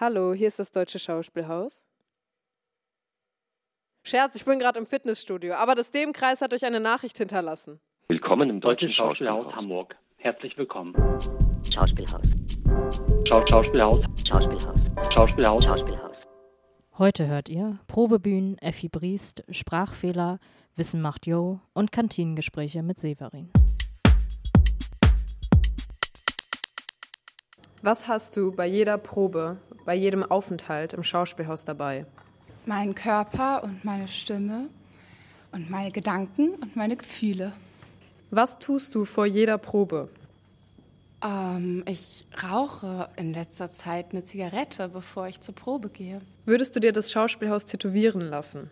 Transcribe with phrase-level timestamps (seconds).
[0.00, 1.86] Hallo, hier ist das Deutsche Schauspielhaus.
[4.04, 7.78] Scherz, ich bin gerade im Fitnessstudio, aber das DM-Kreis hat euch eine Nachricht hinterlassen.
[8.08, 9.54] Willkommen im Deutschen Schauspielhaus Schauspielhaus.
[9.54, 9.94] Hamburg.
[10.16, 10.94] Herzlich willkommen.
[11.72, 12.26] Schauspielhaus.
[13.28, 14.04] Schau Schauspielhaus.
[14.26, 14.80] Schauspielhaus.
[15.12, 15.64] Schauspielhaus.
[15.64, 16.24] Schauspielhaus.
[16.98, 20.38] Heute hört ihr Probebühnen, Effi Briest, Sprachfehler,
[20.74, 23.50] Wissen macht Yo und Kantinengespräche mit Severin.
[27.82, 32.06] Was hast du bei jeder Probe, bei jedem Aufenthalt im Schauspielhaus dabei?
[32.66, 34.68] meinen Körper und meine Stimme
[35.52, 37.52] und meine Gedanken und meine Gefühle.
[38.30, 40.08] Was tust du vor jeder Probe?
[41.22, 46.20] Ähm, ich rauche in letzter Zeit eine Zigarette, bevor ich zur Probe gehe.
[46.46, 48.70] Würdest du dir das Schauspielhaus tätowieren lassen?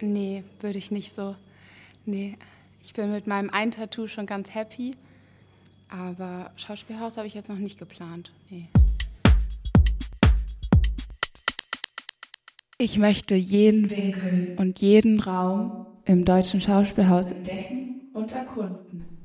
[0.00, 1.34] Nee, würde ich nicht so.
[2.04, 2.36] Nee,
[2.82, 4.92] ich bin mit meinem einen Tattoo schon ganz happy.
[5.92, 8.32] Aber Schauspielhaus habe ich jetzt noch nicht geplant.
[8.48, 8.68] Nee.
[12.78, 19.21] Ich möchte jeden Winkel und jeden Raum im deutschen Schauspielhaus entdecken und erkunden.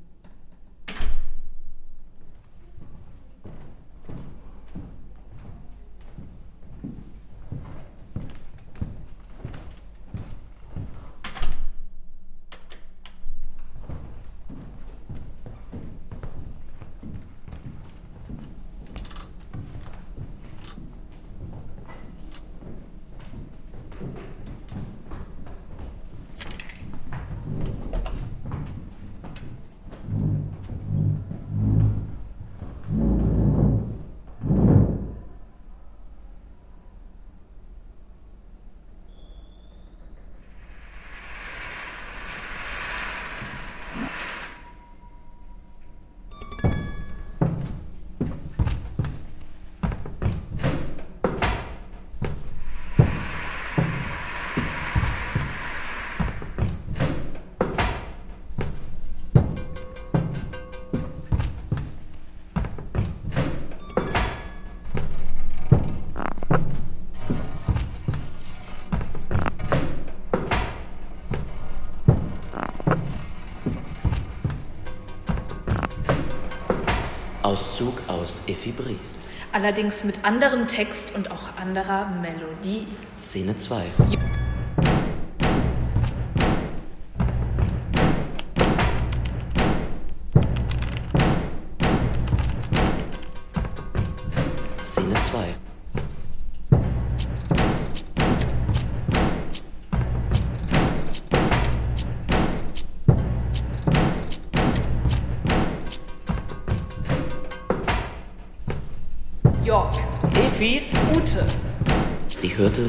[77.48, 79.26] Auszug aus Effi Briest.
[79.52, 82.86] allerdings mit anderem Text und auch anderer Melodie.
[83.18, 83.86] Szene 2.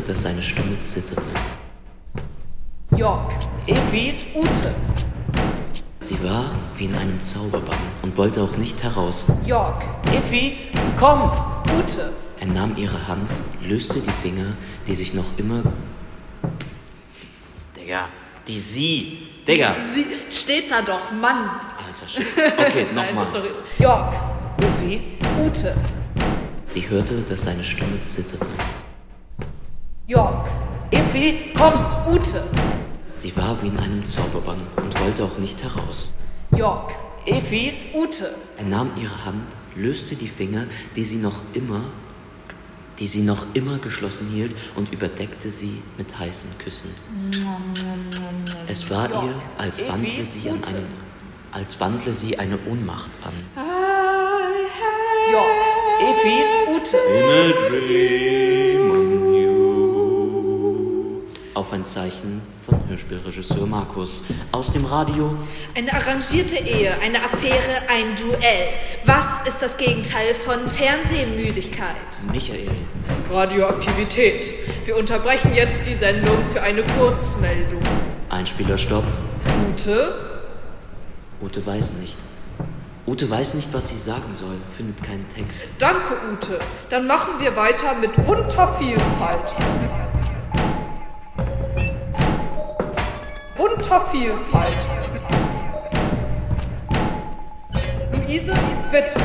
[0.09, 1.27] dass seine Stimme zitterte.
[2.97, 3.31] York,
[3.67, 4.15] Effi!
[4.33, 4.73] Ute,
[6.01, 9.25] Sie war wie in einem Zauberbann und wollte auch nicht heraus.
[9.45, 10.57] York, Effi,
[10.97, 11.29] komm!
[11.77, 13.29] Ute, Er nahm ihre Hand,
[13.63, 14.53] löste die Finger,
[14.87, 15.61] die sich noch immer.
[17.77, 18.07] Digga,
[18.47, 19.27] die sie!
[19.47, 19.75] Digga!
[19.93, 20.05] sie
[20.35, 21.51] steht da doch, Mann.
[21.85, 22.25] Alter Shit.
[22.57, 23.31] Okay, Nein, nochmal.
[23.31, 23.49] sorry.
[23.77, 24.15] York,
[24.57, 25.03] Effi!
[25.39, 25.75] Ute,
[26.65, 28.47] Sie hörte, dass seine Stimme zitterte.
[30.09, 30.49] York,
[30.89, 31.71] Effi, komm!
[32.07, 32.43] Ute,
[33.13, 36.13] Sie war wie in einem Zauberbann und wollte auch nicht heraus.
[36.57, 36.95] York,
[37.27, 37.75] Effi!
[37.93, 40.65] Ute, Er nahm ihre Hand, löste die Finger,
[40.95, 41.81] die sie noch immer,
[42.97, 46.89] die sie noch immer geschlossen hielt und überdeckte sie mit heißen Küssen.
[48.67, 50.87] Es war ihr, als wandle sie an einem,
[51.51, 53.33] als wandle sie eine Ohnmacht an.
[55.31, 55.45] York,
[56.01, 56.45] Effi!
[56.75, 56.97] Ute,
[61.59, 64.23] Auf ein Zeichen von Hörspielregisseur Markus.
[64.53, 65.35] Aus dem Radio
[65.75, 68.69] Eine arrangierte Ehe, eine Affäre, ein Duell.
[69.03, 71.97] Was ist das Gegenteil von Fernsehmüdigkeit?
[72.31, 72.69] Michael.
[73.29, 74.53] Radioaktivität.
[74.85, 77.81] Wir unterbrechen jetzt die Sendung für eine Kurzmeldung.
[78.29, 79.03] Einspielerstopp.
[79.69, 80.13] Ute,
[81.41, 82.19] Ute weiß nicht.
[83.05, 85.65] Ute weiß nicht, was sie sagen soll, findet keinen Text.
[85.77, 86.57] danke Ute.
[86.87, 89.53] Dann machen wir weiter mit bunter Vielfalt.
[93.89, 94.67] Bunter Vielfalt.
[98.11, 98.53] Luise
[98.91, 99.19] Witte.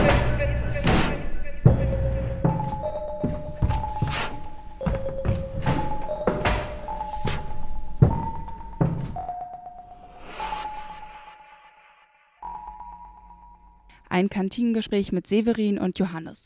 [14.09, 16.45] ein Kantinengespräch mit Severin und Johannes.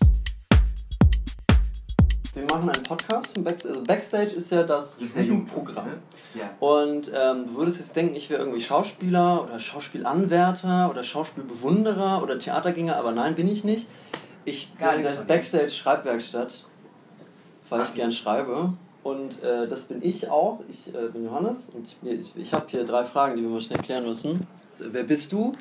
[2.35, 3.45] Wir machen einen Podcast.
[3.45, 3.75] Backstage.
[3.75, 5.99] Also Backstage ist ja das Jugendprogramm.
[6.39, 6.51] Ja.
[6.61, 12.39] Und ähm, du würdest jetzt denken, ich wäre irgendwie Schauspieler oder Schauspielanwärter oder Schauspielbewunderer oder
[12.39, 13.89] Theatergänger, aber nein, bin ich nicht.
[14.45, 15.23] Ich Gar bin in der.
[15.23, 16.65] Backstage-Schreibwerkstatt,
[17.69, 17.95] weil ich Ach.
[17.95, 18.73] gern schreibe.
[19.03, 20.61] Und äh, das bin ich auch.
[20.69, 23.61] Ich äh, bin Johannes und ich, ich, ich habe hier drei Fragen, die wir mal
[23.61, 24.47] schnell klären müssen.
[24.79, 25.53] Wer bist du?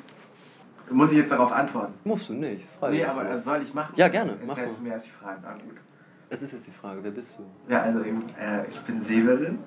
[0.90, 1.94] Muss ich jetzt darauf antworten?
[2.04, 2.62] Musst du nicht.
[2.62, 3.92] ist Nee, aber das soll ich machen?
[3.96, 4.88] Ja, gerne, mach Erzählst du mal.
[4.88, 5.60] mir erst die Fragen an.
[6.30, 7.72] Es ist jetzt die Frage, wer bist du?
[7.72, 9.58] Ja, also eben, äh, ich bin Severin.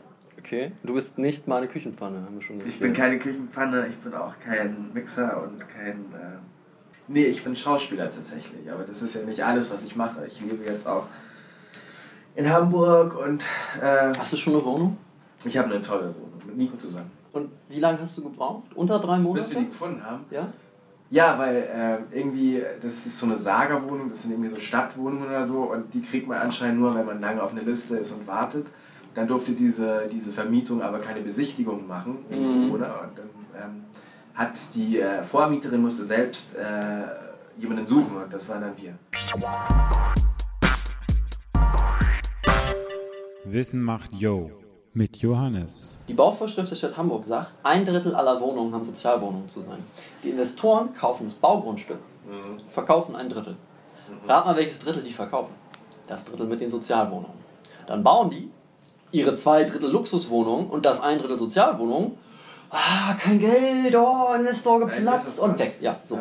[0.44, 0.72] Okay.
[0.84, 2.80] Du bist nicht meine Küchenpfanne, haben wir schon Ich geklärt.
[2.82, 5.92] bin keine Küchenpfanne, ich bin auch kein Mixer und kein.
[6.14, 6.38] Äh
[7.08, 10.26] nee, ich bin Schauspieler tatsächlich, aber das ist ja nicht alles, was ich mache.
[10.28, 11.06] Ich lebe jetzt auch
[12.36, 13.44] in Hamburg und
[13.82, 14.98] äh, Hast du schon eine Wohnung?
[15.44, 17.12] ich habe eine tolle Wohnung mit Nico zusammen.
[17.34, 18.64] Und wie lange hast du gebraucht?
[18.76, 19.46] Unter drei Monate?
[19.46, 20.26] Bis wir die gefunden haben.
[20.32, 20.48] Ja?
[21.10, 25.44] Ja, weil äh, irgendwie, das ist so eine Saga-Wohnung, das sind irgendwie so Stadtwohnungen oder
[25.46, 28.26] so und die kriegt man anscheinend nur, wenn man lange auf eine Liste ist und
[28.28, 28.68] wartet.
[29.14, 32.70] Dann durfte diese, diese Vermietung aber keine Besichtigung machen wegen Mhm.
[32.70, 33.30] Corona und dann
[33.62, 33.84] ähm,
[34.34, 36.62] hat die äh, Vormieterin musste selbst äh,
[37.58, 38.94] jemanden suchen und das waren dann wir.
[43.44, 44.50] Wissen macht Yo
[44.94, 45.98] mit Johannes.
[46.08, 49.80] Die Bauvorschrift der Stadt Hamburg sagt, ein Drittel aller Wohnungen haben Sozialwohnungen zu sein.
[50.24, 52.00] Die Investoren kaufen das Baugrundstück,
[52.70, 53.58] verkaufen ein Drittel.
[54.28, 55.54] Rat mal, welches Drittel die verkaufen.
[56.08, 57.40] Das Drittel mit den Sozialwohnungen.
[57.88, 58.50] Dann bauen die
[59.12, 62.18] ihre zwei Drittel Luxuswohnungen und das ein Drittel Sozialwohnungen.
[62.70, 65.78] Ah, kein Geld, oh, Investor geplatzt und weg.
[65.82, 66.20] Ja, so.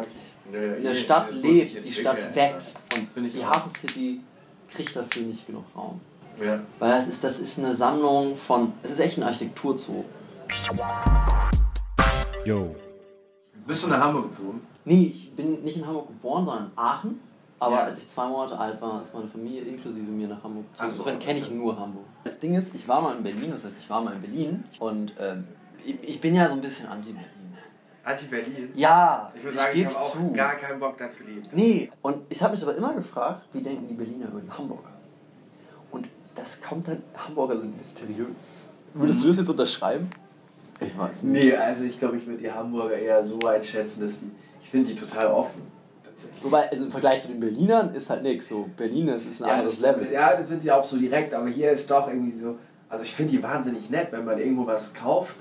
[0.52, 4.20] Eine Stadt lebt, die Stadt wächst und die Hafen City
[4.68, 6.00] kriegt dafür nicht genug Raum.
[6.42, 6.58] Ja.
[6.78, 10.04] Weil das ist, das ist eine Sammlung von, es ist echt ein Architekturzoo.
[12.44, 12.74] Yo.
[13.66, 14.66] Bist du nach Hamburg gezogen?
[14.84, 17.20] Nee, ich bin nicht in Hamburg geboren, sondern in Aachen.
[17.60, 17.82] Aber Ja.
[17.84, 20.88] als ich zwei Monate alt war, ist meine Familie inklusive mir nach Hamburg gezogen.
[20.88, 22.06] Insofern kenne ich nur Hamburg.
[22.24, 24.64] Das Ding ist, ich war mal in Berlin, das heißt, ich war mal in Berlin
[24.78, 25.46] und ähm,
[25.84, 27.26] ich, ich bin ja so ein bisschen anti-Berlin.
[28.02, 28.70] Anti-Berlin?
[28.74, 30.32] Ja, Ich würde sagen, ich geb's habe auch zu.
[30.32, 31.46] gar keinen Bock da zu leben.
[31.52, 34.88] Nee, und ich habe mich aber immer gefragt, wie denken die Berliner über die Hamburger?
[35.90, 38.68] Und das kommt dann, Hamburger sind mysteriös.
[38.94, 40.08] Würdest du das jetzt unterschreiben?
[40.80, 41.44] Ich weiß nicht.
[41.44, 44.30] Nee, also ich glaube, ich würde die Hamburger eher so einschätzen, dass die.
[44.62, 45.60] Ich finde die total offen.
[46.42, 48.48] Wobei, also im Vergleich zu den Berlinern ist halt nix.
[48.48, 50.12] So, Berlin ist, ist ein Ja, anderes das, Level.
[50.12, 52.56] ja, das sind die auch so direkt, aber hier ist doch irgendwie so.
[52.88, 55.36] Also ich finde die wahnsinnig nett, wenn man irgendwo was kauft.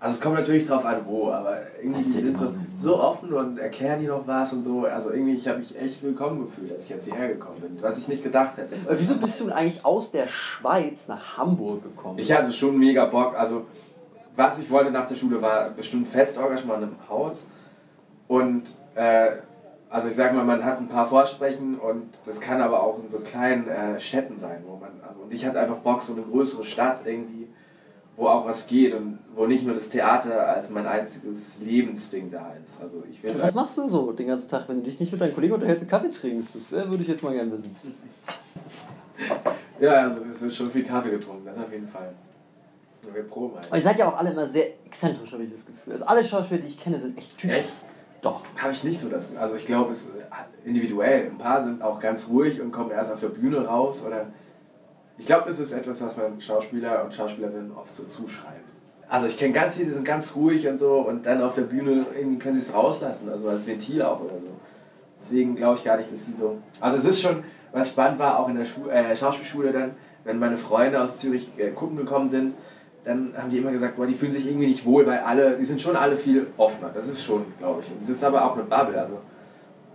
[0.00, 3.32] Also es kommt natürlich drauf an, wo, aber irgendwie die ja sind so, so offen
[3.32, 4.84] und erklären die noch was und so.
[4.84, 7.96] Also irgendwie, ich habe mich echt willkommen gefühlt, als ich jetzt hierher gekommen bin, was
[7.98, 8.74] ich nicht gedacht hätte.
[8.86, 12.18] Aber wieso bist du denn eigentlich aus der Schweiz nach Hamburg gekommen?
[12.18, 13.34] Ich hatte schon mega Bock.
[13.34, 13.64] Also,
[14.36, 17.48] was ich wollte nach der Schule war bestimmt Festengagement im Haus.
[18.28, 19.32] Und, äh,
[19.94, 23.08] also ich sag mal, man hat ein paar Vorsprechen und das kann aber auch in
[23.08, 26.22] so kleinen äh, Städten sein, wo man, also, und ich hatte einfach Bock, so eine
[26.22, 27.46] größere Stadt irgendwie,
[28.16, 32.54] wo auch was geht und wo nicht nur das Theater als mein einziges Lebensding da
[32.60, 32.82] ist.
[32.82, 35.20] Also, ich will Was machst du so den ganzen Tag, wenn du dich nicht mit
[35.20, 36.56] deinen Kollegen unterhältst und Kaffee trinkst?
[36.56, 37.76] Das äh, würde ich jetzt mal gerne wissen.
[39.80, 42.14] Ja, also es wird schon viel Kaffee getrunken, das auf jeden Fall.
[43.12, 43.66] Wir proben halt.
[43.66, 45.92] Aber ihr seid ja auch alle immer sehr exzentrisch, habe ich das Gefühl.
[45.92, 47.58] Also alle Schauspieler, die ich kenne, sind echt typisch.
[47.58, 47.72] Echt?
[48.24, 48.40] Doch.
[48.56, 49.36] Habe ich nicht so das.
[49.36, 50.10] Also ich glaube, es ist
[50.64, 51.26] individuell.
[51.26, 54.02] Ein paar sind auch ganz ruhig und kommen erst auf der Bühne raus.
[54.04, 54.28] Oder
[55.18, 58.64] ich glaube, es ist etwas, was man Schauspieler und Schauspielerinnen oft so zuschreibt.
[59.10, 61.62] Also ich kenne ganz viele, die sind ganz ruhig und so und dann auf der
[61.62, 62.06] Bühne
[62.38, 64.48] können sie es rauslassen, also als Ventil auch oder so.
[65.20, 66.56] Deswegen glaube ich gar nicht, dass die so.
[66.80, 69.92] Also es ist schon, was spannend war, auch in der Schu äh, Schauspielschule dann,
[70.24, 72.54] wenn meine Freunde aus Zürich äh, gucken gekommen sind,
[73.04, 75.64] dann haben die immer gesagt, boah, die fühlen sich irgendwie nicht wohl, weil alle, die
[75.64, 76.90] sind schon alle viel offener.
[76.92, 77.90] Das ist schon, glaube ich.
[77.90, 78.98] Und es ist aber auch eine Bubble.
[78.98, 79.18] Also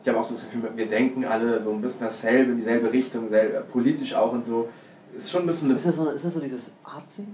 [0.01, 2.91] ich habe auch so das Gefühl, wir denken alle so ein bisschen dasselbe, in dieselbe
[2.91, 4.69] Richtung, selbe, politisch auch und so.
[5.15, 7.25] Ist schon ein bisschen eine, Ist das so, ist das so dieses Arzi?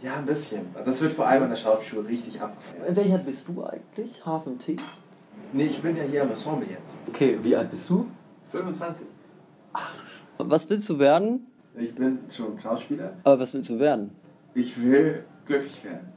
[0.00, 0.60] Ja, ein bisschen.
[0.74, 2.88] Also das wird vor allem an der Schauspielschule richtig abgefeiert.
[2.88, 4.22] In welcher bist du eigentlich?
[4.24, 4.80] HFMT?
[5.52, 6.96] Nee, ich bin ja hier am Ensemble jetzt.
[7.08, 8.06] Okay, wie alt bist du?
[8.52, 9.06] 25.
[10.38, 11.46] Was willst du werden?
[11.78, 13.14] Ich bin schon Schauspieler.
[13.24, 14.10] Aber was willst du werden?
[14.58, 16.14] Ich will glücklich werden.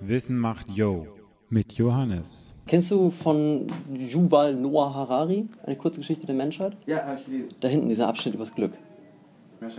[0.00, 1.06] Wissen macht Yo
[1.48, 2.54] mit Johannes.
[2.66, 6.76] Kennst du von Yuval Noah Harari, eine kurze Geschichte der Menschheit?
[6.84, 7.48] Ja, hab ich gelesen.
[7.60, 8.72] Da hinten dieser Abschnitt übers Glück.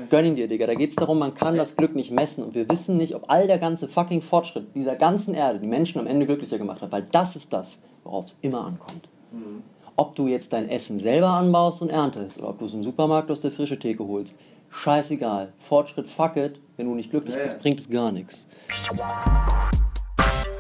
[0.10, 0.66] Gönn ihn dir, Digga.
[0.66, 3.30] Da geht es darum, man kann das Glück nicht messen und wir wissen nicht, ob
[3.30, 6.92] all der ganze fucking Fortschritt dieser ganzen Erde die Menschen am Ende glücklicher gemacht hat,
[6.92, 9.08] weil das ist das, worauf es immer ankommt.
[9.32, 9.62] Mhm.
[10.00, 13.30] Ob du jetzt dein Essen selber anbaust und erntest oder ob du es im Supermarkt
[13.32, 14.40] aus der frische Theke holst,
[14.70, 15.52] scheißegal.
[15.60, 16.58] Fortschritt, fuck it.
[16.78, 17.46] Wenn du nicht glücklich Ja, ja.
[17.48, 18.48] bist, bringt es gar nichts.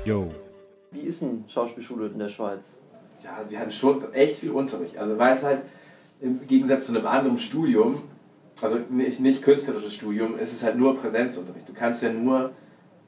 [0.03, 0.29] Yo.
[0.91, 2.81] Wie ist denn Schauspielschule in der Schweiz?
[3.23, 4.97] Ja, also wir hatten schon echt viel Unterricht.
[4.97, 5.63] Also weil es halt
[6.19, 8.01] im Gegensatz zu einem anderen Studium,
[8.61, 11.69] also nicht, nicht künstlerisches Studium, ist es halt nur Präsenzunterricht.
[11.69, 12.51] Du kannst ja nur,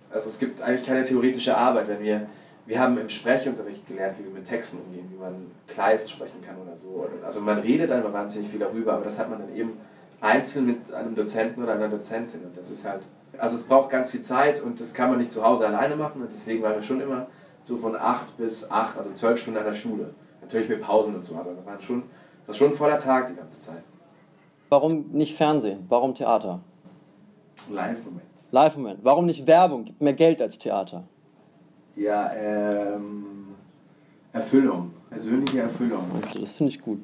[0.09, 2.27] also es gibt eigentlich keine theoretische Arbeit, wenn wir,
[2.65, 6.55] wir haben im Sprechunterricht gelernt, wie wir mit Texten umgehen, wie man Kleist sprechen kann
[6.57, 7.07] oder so.
[7.25, 9.77] Also man redet einfach wahnsinnig viel darüber, aber das hat man dann eben
[10.19, 12.41] einzeln mit einem Dozenten oder einer Dozentin.
[12.41, 13.01] Und das ist halt,
[13.37, 16.21] also es braucht ganz viel Zeit und das kann man nicht zu Hause alleine machen
[16.21, 17.27] und deswegen waren wir schon immer
[17.63, 20.13] so von acht bis acht, also zwölf Stunden an der Schule.
[20.41, 22.03] Natürlich mit Pausen und so, aber das war schon,
[22.45, 23.83] das war schon ein voller Tag die ganze Zeit.
[24.69, 25.85] Warum nicht Fernsehen?
[25.89, 26.61] Warum Theater?
[27.69, 28.25] Live-Moment.
[28.51, 28.99] Live-Moment.
[29.03, 29.85] Warum nicht Werbung?
[29.85, 31.03] Gibt mehr Geld als Theater.
[31.95, 33.47] Ja, ähm,
[34.33, 34.91] Erfüllung.
[35.09, 36.03] Persönliche Erfüllung.
[36.23, 36.99] Okay, das finde ich gut.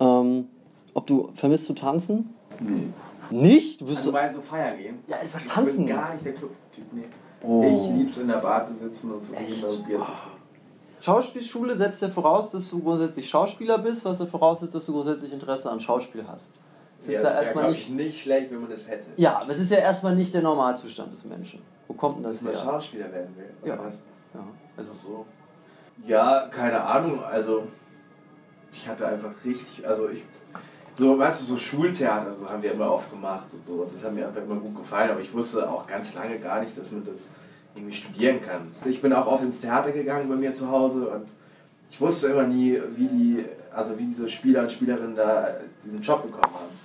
[0.00, 0.48] Ähm,
[0.94, 2.34] ob du vermisst du tanzen?
[2.60, 2.88] Nee.
[3.30, 3.80] Nicht?
[3.80, 4.12] Du bist Also so.
[4.12, 4.98] meinst du feiern gehen?
[5.06, 5.86] Ja, einfach Ich tanzen.
[5.86, 7.04] bin gar nicht der Club-Typ, nee.
[7.42, 7.62] Oh.
[7.90, 10.42] Ich lieb's in der Bar zu sitzen und zu gehen und Bier zu trinken.
[11.00, 15.32] Schauspielschule setzt ja voraus, dass du grundsätzlich Schauspieler bist, was ja voraussetzt, dass du grundsätzlich
[15.32, 16.54] Interesse an Schauspiel hast.
[16.98, 17.80] Das ist Ja, ja, das wäre, erstmal nicht.
[17.88, 19.06] ich, nicht schlecht, wenn man das hätte.
[19.16, 21.60] Ja, aber es ist ja erstmal nicht der Normalzustand des Menschen.
[21.88, 22.62] Wo kommt denn das Dass man her?
[22.62, 23.46] Schauspieler werden will.
[23.62, 23.84] oder Ja.
[23.84, 23.98] Was?
[24.34, 24.44] Ja,
[24.76, 25.26] also so.
[26.06, 27.22] Ja, keine Ahnung.
[27.22, 27.66] Also,
[28.72, 29.86] ich hatte einfach richtig.
[29.86, 30.24] Also, ich.
[30.94, 33.72] So, weißt du, so Schultheater so haben wir immer oft gemacht und so.
[33.82, 35.10] Und das hat mir einfach immer gut gefallen.
[35.10, 37.30] Aber ich wusste auch ganz lange gar nicht, dass man das
[37.74, 38.70] irgendwie studieren kann.
[38.84, 41.28] Ich bin auch oft ins Theater gegangen bei mir zu Hause und
[41.90, 45.48] ich wusste immer nie, wie die, also wie diese Spieler und Spielerinnen da
[45.84, 46.82] diesen Job bekommen haben.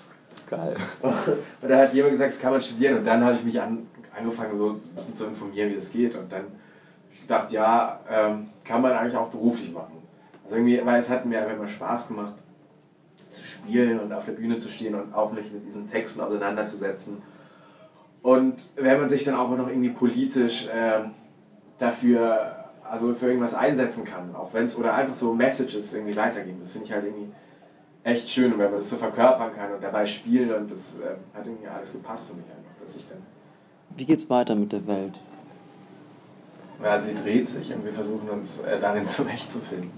[0.49, 0.75] Geil.
[1.61, 2.99] Und da hat jemand gesagt, das kann man studieren.
[2.99, 3.85] Und dann habe ich mich an,
[4.17, 6.15] angefangen, so ein bisschen zu informieren, wie das geht.
[6.15, 6.45] Und dann
[7.27, 9.97] gedacht, ja, ähm, kann man eigentlich auch beruflich machen.
[10.43, 12.33] Also irgendwie, weil es hat mir einfach immer Spaß gemacht,
[13.29, 17.21] zu spielen und auf der Bühne zu stehen und auch mich mit diesen Texten auseinanderzusetzen.
[18.21, 21.11] Und wenn man sich dann auch noch irgendwie politisch ähm,
[21.77, 26.59] dafür, also für irgendwas einsetzen kann, auch wenn es, oder einfach so Messages irgendwie weitergeben,
[26.59, 27.29] das finde ich halt irgendwie
[28.03, 31.45] echt schön, wenn man das so verkörpern kann und dabei spielen und das äh, hat
[31.45, 33.19] irgendwie alles gepasst für mich einfach, dass ich dann,
[33.97, 35.19] Wie geht's weiter mit der Welt?
[36.83, 39.91] Ja, sie dreht sich und wir versuchen uns äh, darin zurechtzufinden.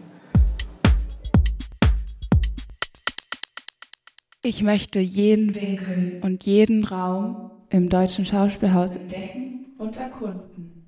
[4.41, 10.78] Ich möchte jeden Winkel und jeden Raum im Deutschen Schauspielhaus entdecken und erkunden.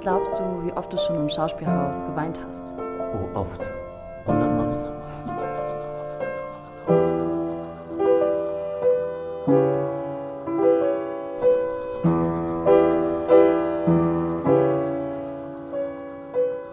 [0.00, 2.72] Was glaubst du, wie oft du schon im Schauspielhaus geweint hast?
[3.12, 3.60] Oh, oft.
[4.26, 4.94] Hundertmal.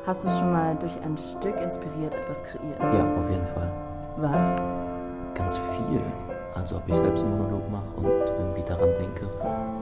[0.05, 2.79] Hast du schon mal durch ein Stück inspiriert etwas kreiert?
[2.79, 3.69] Ja, auf jeden Fall.
[4.15, 4.55] Was?
[5.33, 6.01] Ganz viel.
[6.55, 9.29] Also ob ich selbst einen Monolog mache und irgendwie daran denke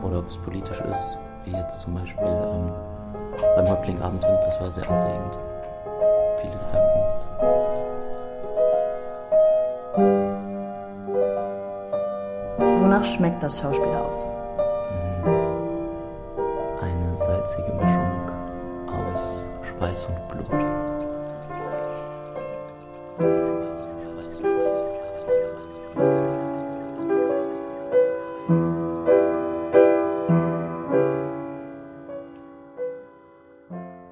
[0.02, 2.95] oder ob es politisch ist, wie jetzt zum Beispiel ähm,
[3.56, 5.38] beim Häuptling Abendwind, das war sehr anregend.
[6.42, 7.06] Viele Gedanken.
[12.82, 14.26] Wonach schmeckt das Schauspielhaus?
[16.82, 18.32] Eine salzige Mischung
[18.88, 20.65] aus Schweiß und Blut.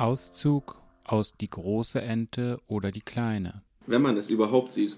[0.04, 3.62] Auszug aus Die große Ente oder die kleine.
[3.88, 4.98] Wenn man es überhaupt sieht,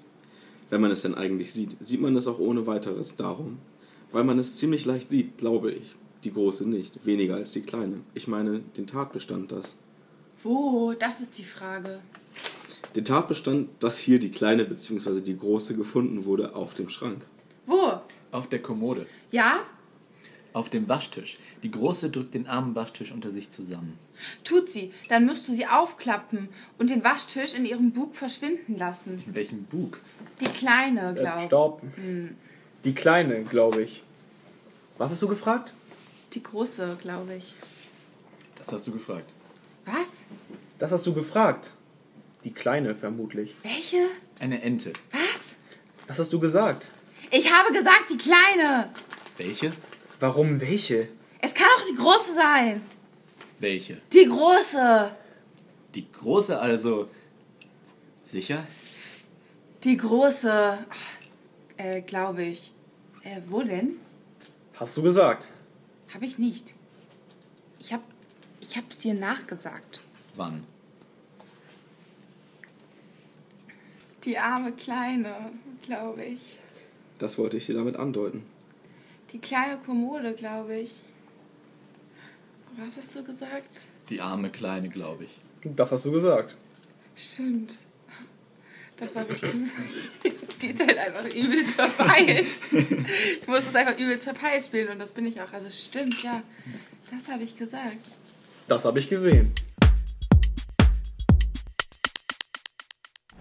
[0.72, 3.60] wenn man es denn eigentlich sieht, sieht man es auch ohne weiteres darum.
[4.12, 5.94] Weil man es ziemlich leicht sieht, glaube ich.
[6.24, 8.00] Die große nicht, weniger als die kleine.
[8.16, 9.78] Ich meine, den Tatbestand das.
[10.42, 10.96] Wo?
[10.98, 12.00] Das ist die Frage.
[12.96, 15.22] Den Tatbestand, dass hier die kleine bzw.
[15.22, 17.28] die große gefunden wurde auf dem Schrank.
[17.68, 18.02] Wo?
[18.32, 19.06] Auf der Kommode.
[19.30, 19.60] Ja?
[20.56, 21.38] Auf dem Waschtisch.
[21.64, 24.00] Die große drückt den armen Waschtisch unter sich zusammen.
[24.46, 24.94] Tut sie.
[25.10, 26.48] Dann musst du sie aufklappen
[26.78, 29.22] und den Waschtisch in ihrem Bug verschwinden lassen.
[29.28, 30.00] In welchem Bug?
[30.40, 31.82] Die kleine, Äh, glaube Stopp.
[31.98, 32.38] Hm.
[32.86, 34.02] Die Kleine, glaube ich.
[34.98, 35.74] Was hast du gefragt?
[36.32, 37.54] Die große, glaube ich.
[38.58, 39.34] Das hast du gefragt.
[39.86, 40.08] Was?
[40.80, 41.72] Das hast du gefragt.
[42.46, 43.56] Die Kleine vermutlich.
[43.64, 44.08] Welche?
[44.40, 44.94] Eine Ente.
[45.12, 45.58] Was?
[46.08, 46.88] Das hast du gesagt.
[47.32, 48.90] Ich habe gesagt, die Kleine.
[49.36, 49.74] Welche?
[50.20, 51.08] Warum welche?
[51.42, 52.82] Es kann auch die Große sein.
[53.60, 53.98] Welche?
[54.14, 55.12] Die Große.
[55.94, 57.10] Die große also.
[58.24, 58.66] Sicher?
[59.84, 60.78] Die Große.
[61.78, 62.72] Äh, glaube ich.
[63.24, 63.98] Äh, wo denn?
[64.76, 65.48] Hast du gesagt.
[66.14, 66.74] Habe ich nicht.
[67.80, 68.02] Ich hab.
[68.62, 70.02] Ich hab's dir nachgesagt.
[70.36, 70.64] Wann?
[74.24, 75.52] Die arme Kleine,
[75.84, 76.58] glaube ich.
[77.20, 78.44] Das wollte ich dir damit andeuten.
[79.36, 81.02] Die kleine Kommode, glaube ich.
[82.78, 83.82] Was hast du gesagt?
[84.08, 85.38] Die arme Kleine, glaube ich.
[85.62, 86.56] Das hast du gesagt.
[87.18, 87.76] Stimmt.
[88.96, 89.82] Das habe ich gesagt.
[90.62, 92.48] Die ist halt einfach übelst verpeilt.
[92.72, 95.52] Ich muss es einfach übelst verpeilt spielen und das bin ich auch.
[95.52, 96.42] Also stimmt, ja.
[97.12, 98.18] Das habe ich gesagt.
[98.70, 99.54] Das habe ich gesehen.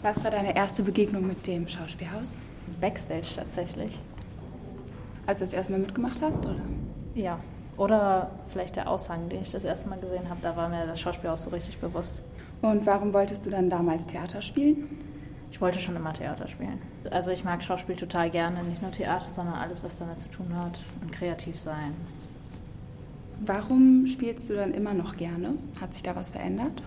[0.01, 2.39] Was war deine erste Begegnung mit dem Schauspielhaus?
[2.81, 4.01] Backstage tatsächlich.
[5.27, 6.61] Als du das erste Mal mitgemacht hast, oder?
[7.15, 7.39] Ja.
[7.77, 11.01] Oder vielleicht der Aushang, den ich das erste Mal gesehen habe, da war mir das
[11.01, 12.23] Schauspielhaus so richtig bewusst.
[12.63, 14.89] Und warum wolltest du dann damals Theater spielen?
[15.51, 16.81] Ich wollte schon immer Theater spielen.
[17.11, 20.49] Also ich mag Schauspiel total gerne, nicht nur Theater, sondern alles, was damit zu tun
[20.57, 21.95] hat und kreativ sein.
[23.41, 25.55] Warum spielst du dann immer noch gerne?
[25.81, 26.83] Hat sich da was verändert?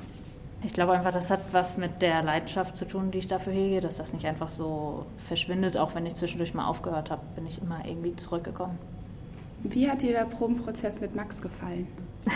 [0.64, 3.80] Ich glaube einfach, das hat was mit der Leidenschaft zu tun, die ich dafür hege,
[3.80, 5.78] dass das nicht einfach so verschwindet.
[5.78, 8.78] Auch wenn ich zwischendurch mal aufgehört habe, bin ich immer irgendwie zurückgekommen.
[9.64, 11.88] Wie hat dir der Probenprozess mit Max gefallen?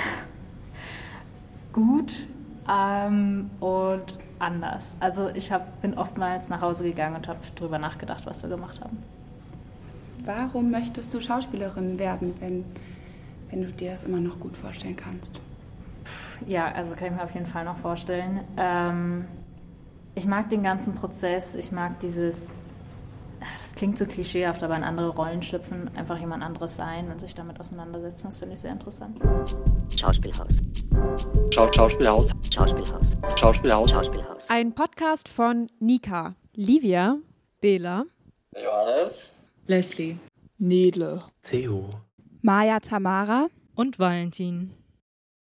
[1.73, 2.27] Gut
[2.69, 4.95] ähm, und anders.
[4.99, 8.81] Also ich hab, bin oftmals nach Hause gegangen und habe darüber nachgedacht, was wir gemacht
[8.81, 8.97] haben.
[10.25, 12.65] Warum möchtest du Schauspielerin werden, wenn,
[13.49, 15.41] wenn du dir das immer noch gut vorstellen kannst?
[16.47, 18.41] Ja, also kann ich mir auf jeden Fall noch vorstellen.
[18.57, 19.25] Ähm,
[20.15, 22.59] ich mag den ganzen Prozess, ich mag dieses,
[23.61, 27.33] das klingt so klischeehaft, aber in andere Rollen schlüpfen, einfach jemand anderes sein und sich
[27.33, 29.19] damit auseinandersetzen, das finde ich sehr interessant.
[29.99, 30.53] Schauspielhaus.
[31.53, 32.31] Schau Schauspielhaus.
[32.53, 33.07] Schauspielhaus.
[33.39, 33.91] Schauspielhaus.
[33.91, 34.43] Schauspielhaus.
[34.49, 37.17] Ein Podcast von Nika, Livia,
[37.61, 38.03] Bela,
[38.55, 40.17] Johannes, Leslie,
[40.57, 41.89] Nedle, Theo,
[42.41, 44.71] Maja Tamara und Valentin.